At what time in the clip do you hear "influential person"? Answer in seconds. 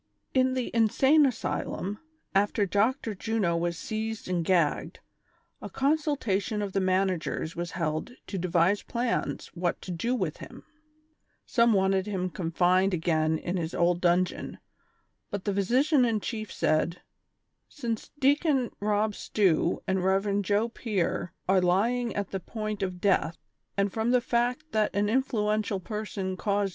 25.09-26.37